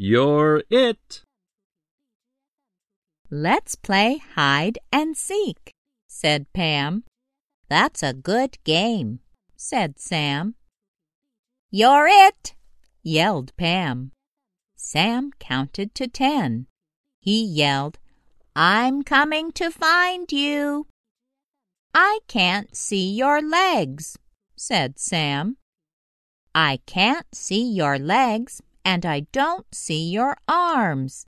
[0.00, 1.22] You're it.
[3.32, 5.72] Let's play hide and seek,
[6.08, 7.02] said Pam.
[7.68, 9.18] That's a good game,
[9.56, 10.54] said Sam.
[11.72, 12.54] You're it,
[13.02, 14.12] yelled Pam.
[14.76, 16.68] Sam counted to ten.
[17.20, 17.98] He yelled,
[18.54, 20.86] I'm coming to find you.
[21.92, 24.16] I can't see your legs,
[24.56, 25.56] said Sam.
[26.54, 31.26] I can't see your legs, and I don't see your arms.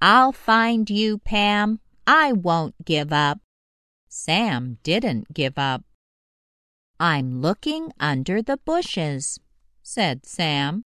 [0.00, 1.80] I'll find you, Pam.
[2.06, 3.40] I won't give up.
[4.08, 5.82] Sam didn't give up.
[7.00, 9.40] I'm looking under the bushes,
[9.82, 10.84] said Sam.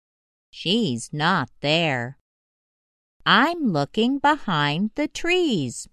[0.52, 2.20] She's not there.
[3.26, 5.88] I'm looking behind the trees,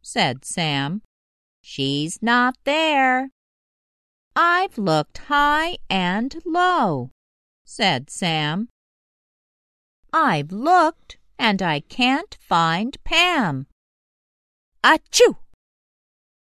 [0.00, 1.02] said Sam.
[1.60, 3.30] She's not there.
[4.36, 7.10] I've looked high and low,
[7.64, 8.68] said Sam.
[10.18, 13.66] I've looked and I can't find Pam.
[14.82, 15.36] Achoo!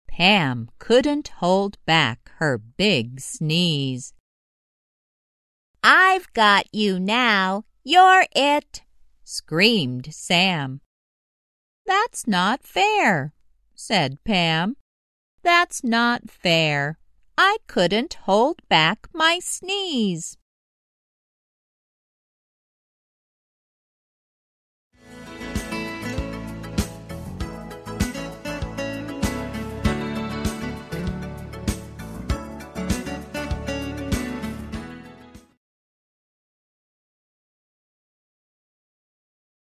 [0.07, 4.13] Pam couldn't hold back her big sneeze.
[5.83, 7.65] I've got you now.
[7.83, 8.83] You're it,
[9.25, 10.79] screamed Sam.
[11.85, 13.33] That's not fair,
[13.75, 14.77] said Pam.
[15.43, 16.99] That's not fair.
[17.37, 20.37] I couldn't hold back my sneeze.